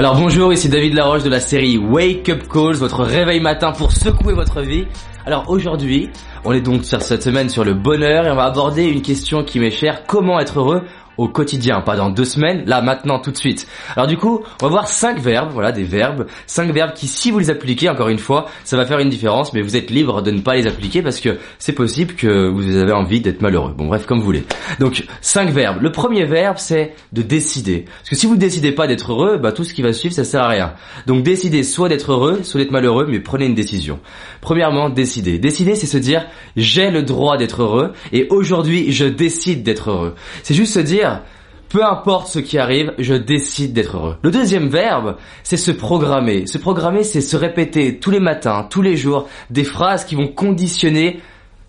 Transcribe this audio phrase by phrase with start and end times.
[0.00, 3.92] Alors bonjour, ici David Laroche de la série Wake Up Calls, votre réveil matin pour
[3.92, 4.86] secouer votre vie.
[5.26, 6.08] Alors aujourd'hui,
[6.42, 9.44] on est donc sur cette semaine sur le bonheur et on va aborder une question
[9.44, 10.84] qui m'est chère, comment être heureux
[11.20, 13.66] au quotidien, pas dans deux semaines, là maintenant tout de suite.
[13.94, 17.30] Alors du coup, on va voir cinq verbes, voilà des verbes, cinq verbes qui si
[17.30, 20.22] vous les appliquez encore une fois, ça va faire une différence, mais vous êtes libre
[20.22, 23.74] de ne pas les appliquer parce que c'est possible que vous avez envie d'être malheureux.
[23.76, 24.44] Bon bref, comme vous voulez.
[24.78, 25.82] Donc cinq verbes.
[25.82, 27.84] Le premier verbe c'est de décider.
[27.98, 30.24] Parce que si vous décidez pas d'être heureux, bah tout ce qui va suivre ça
[30.24, 30.72] sert à rien.
[31.06, 33.98] Donc décidez soit d'être heureux, soit d'être malheureux, mais prenez une décision.
[34.40, 35.38] Premièrement, décider.
[35.38, 36.24] Décider c'est se dire
[36.56, 40.14] j'ai le droit d'être heureux et aujourd'hui je décide d'être heureux.
[40.42, 41.09] C'est juste se dire
[41.70, 44.16] peu importe ce qui arrive, je décide d'être heureux.
[44.22, 46.46] Le deuxième verbe, c'est se programmer.
[46.46, 50.26] Se programmer, c'est se répéter tous les matins, tous les jours, des phrases qui vont
[50.26, 51.20] conditionner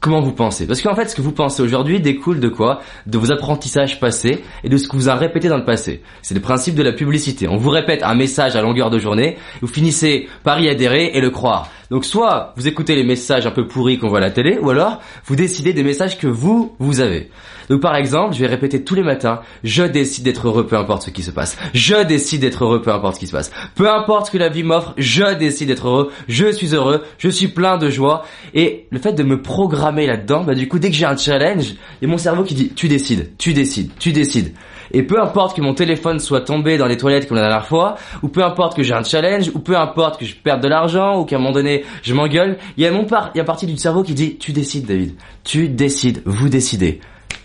[0.00, 0.66] comment vous pensez.
[0.66, 2.80] Parce qu'en fait, ce que vous pensez aujourd'hui découle de quoi?
[3.06, 6.02] De vos apprentissages passés et de ce que vous avez répété dans le passé.
[6.22, 7.48] C'est le principe de la publicité.
[7.48, 11.20] On vous répète un message à longueur de journée, vous finissez par y adhérer et
[11.20, 11.70] le croire.
[11.90, 14.70] Donc soit vous écoutez les messages un peu pourris qu'on voit à la télé, ou
[14.70, 17.30] alors vous décidez des messages que vous, vous avez.
[17.68, 21.02] Donc par exemple, je vais répéter tous les matins, je décide d'être heureux peu importe
[21.02, 21.56] ce qui se passe.
[21.74, 23.50] Je décide d'être heureux peu importe ce qui se passe.
[23.74, 27.28] Peu importe ce que la vie m'offre, je décide d'être heureux, je suis heureux, je
[27.28, 28.24] suis plein de joie.
[28.54, 31.74] Et le fait de me programmer là-dedans, bah du coup dès que j'ai un challenge,
[32.00, 34.52] il y a mon cerveau qui dit tu décides, tu décides, tu décides.
[34.92, 37.96] Et peu importe que mon téléphone soit tombé dans les toilettes comme la dernière fois,
[38.22, 41.20] ou peu importe que j'ai un challenge, ou peu importe que je perde de l'argent,
[41.20, 43.44] ou qu'à un moment donné je m'engueule, il y a mon part, il y a
[43.44, 45.14] partie du cerveau qui dit tu décides David,
[45.44, 47.00] tu décides, vous décidez.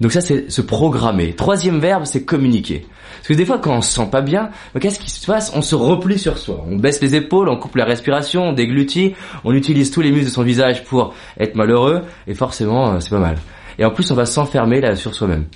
[0.00, 1.34] Donc ça c'est se programmer.
[1.34, 2.86] Troisième verbe c'est communiquer.
[3.16, 5.52] Parce que des fois quand on se sent pas bien, qu'est-ce qui se passe?
[5.54, 6.64] On se replie sur soi.
[6.68, 10.26] On baisse les épaules, on coupe la respiration, on déglutit, on utilise tous les muscles
[10.26, 13.36] de son visage pour être malheureux, et forcément euh, c'est pas mal.
[13.78, 15.46] Et en plus on va s'enfermer là sur soi-même.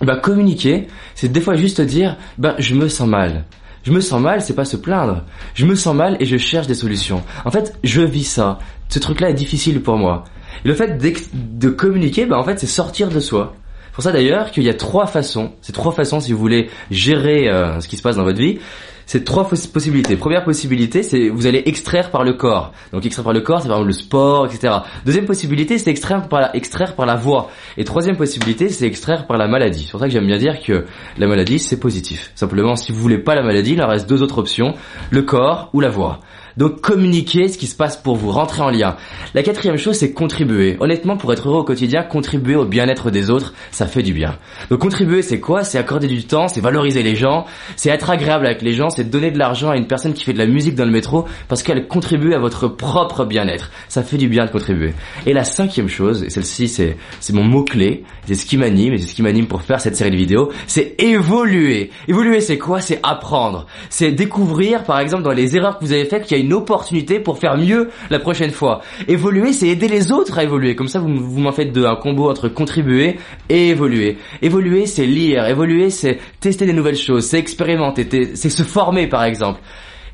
[0.00, 3.44] Bah communiquer, c'est des fois juste dire bah je me sens mal.
[3.84, 5.22] Je me sens mal, c'est pas se plaindre.
[5.54, 7.22] Je me sens mal et je cherche des solutions.
[7.44, 8.58] En fait, je vis ça.
[8.88, 10.24] Ce truc-là est difficile pour moi.
[10.64, 13.54] Et le fait de communiquer, bah en fait, c'est sortir de soi.
[13.86, 15.52] C'est pour ça d'ailleurs qu'il y a trois façons.
[15.60, 18.58] C'est trois façons si vous voulez gérer euh, ce qui se passe dans votre vie
[19.06, 20.16] c'est trois possibilités.
[20.16, 22.72] Première possibilité, c'est vous allez extraire par le corps.
[22.92, 24.74] Donc extraire par le corps, c'est par exemple le sport, etc.
[25.04, 27.50] Deuxième possibilité, c'est extraire par la, extraire par la voix.
[27.76, 29.84] Et troisième possibilité, c'est extraire par la maladie.
[29.84, 30.86] C'est pour ça que j'aime bien dire que
[31.18, 32.32] la maladie, c'est positif.
[32.34, 34.74] Simplement, si vous voulez pas la maladie, il en reste deux autres options,
[35.10, 36.20] le corps ou la voix.
[36.56, 38.96] Donc communiquer ce qui se passe pour vous, rentrer en lien.
[39.34, 40.76] La quatrième chose, c'est contribuer.
[40.80, 44.36] Honnêtement, pour être heureux au quotidien, contribuer au bien-être des autres, ça fait du bien.
[44.70, 45.64] Donc contribuer, c'est quoi?
[45.64, 49.04] C'est accorder du temps, c'est valoriser les gens, c'est être agréable avec les gens, c'est
[49.04, 51.62] donner de l'argent à une personne qui fait de la musique dans le métro parce
[51.62, 53.70] qu'elle contribue à votre propre bien-être.
[53.88, 54.94] Ça fait du bien de contribuer.
[55.26, 58.94] Et la cinquième chose, et celle-ci c'est c'est mon mot clé, c'est ce qui m'anime
[58.94, 61.90] et c'est ce qui m'anime pour faire cette série de vidéos, c'est évoluer.
[62.08, 62.80] Évoluer, c'est quoi?
[62.80, 63.66] C'est apprendre.
[63.90, 67.20] C'est découvrir, par exemple, dans les erreurs que vous avez faites, qu'il y a opportunité
[67.20, 68.80] pour faire mieux la prochaine fois.
[69.08, 70.74] Évoluer, c'est aider les autres à évoluer.
[70.76, 73.16] Comme ça, vous, vous m'en faites deux, un combo entre contribuer
[73.48, 74.18] et évoluer.
[74.42, 75.46] Évoluer, c'est lire.
[75.46, 79.60] Évoluer, c'est tester des nouvelles choses, c'est expérimenter, c'est se former, par exemple.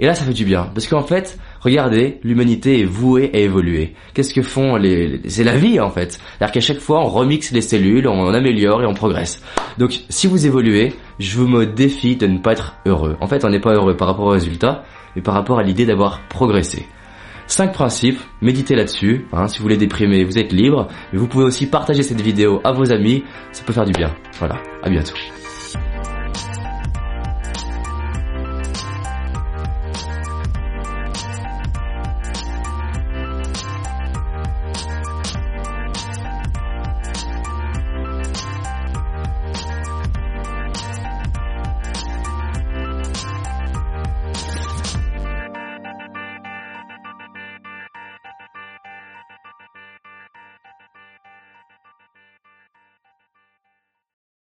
[0.01, 0.71] Et là, ça fait du bien.
[0.73, 3.93] Parce qu'en fait, regardez, l'humanité est vouée à évoluer.
[4.15, 5.21] Qu'est-ce que font les...
[5.29, 6.13] C'est la vie, en fait.
[6.13, 9.43] C'est-à-dire qu'à chaque fois, on remixe les cellules, on améliore et on progresse.
[9.77, 13.19] Donc, si vous évoluez, je vous me défie de ne pas être heureux.
[13.21, 14.85] En fait, on n'est pas heureux par rapport au résultat,
[15.17, 16.87] mais par rapport à l'idée d'avoir progressé.
[17.47, 19.27] Cinq principes, méditez là-dessus.
[19.33, 20.87] Hein, si vous voulez déprimer, vous êtes libre.
[21.13, 23.25] Mais vous pouvez aussi partager cette vidéo à vos amis.
[23.51, 24.15] Ça peut faire du bien.
[24.39, 25.15] Voilà, à bientôt.